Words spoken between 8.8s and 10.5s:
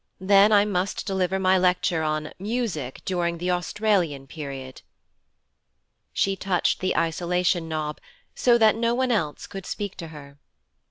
one else could speak to her.